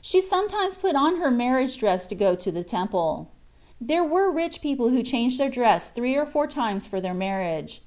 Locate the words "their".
5.38-5.48, 7.00-7.14